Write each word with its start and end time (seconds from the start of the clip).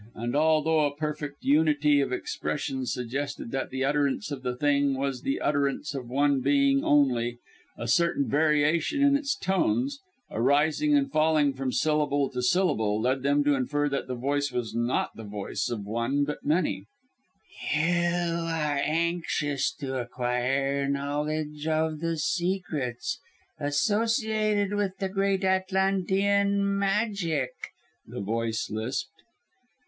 And, 0.15 0.35
although 0.35 0.79
a 0.87 0.95
perfect 0.95 1.43
unity 1.45 2.01
of 2.01 2.11
expression 2.11 2.87
suggested 2.87 3.51
that 3.51 3.69
the 3.69 3.85
utterance 3.85 4.31
of 4.31 4.41
the 4.41 4.55
Thing 4.55 4.95
was 4.95 5.21
the 5.21 5.39
utterance 5.39 5.93
of 5.93 6.09
one 6.09 6.39
being 6.41 6.83
only, 6.83 7.37
a 7.77 7.87
certain 7.87 8.27
variation 8.27 9.03
in 9.03 9.15
its 9.15 9.35
tones, 9.35 9.99
a 10.31 10.41
rising 10.41 10.97
and 10.97 11.11
falling 11.11 11.53
from 11.53 11.71
syllable 11.71 12.31
to 12.31 12.41
syllable, 12.41 12.99
led 12.99 13.21
them 13.21 13.43
to 13.43 13.53
infer 13.53 13.87
that 13.89 14.07
the 14.07 14.15
voice 14.15 14.51
was 14.51 14.73
not 14.73 15.11
the 15.15 15.23
voice 15.23 15.69
of 15.69 15.85
one 15.85 16.23
but 16.23 16.39
of 16.39 16.45
many. 16.45 16.85
"You 17.71 17.83
are 17.85 18.81
anxious 18.83 19.71
to 19.75 19.99
acquire 19.99 20.89
knowledge 20.89 21.67
of 21.67 21.99
the 21.99 22.17
Secrets 22.17 23.19
associated 23.59 24.73
with 24.73 24.97
the 24.97 25.09
Great 25.09 25.43
Atlantean 25.43 26.75
Magic?" 26.79 27.51
the 28.07 28.21
voice 28.21 28.67
lisped. 28.71 29.11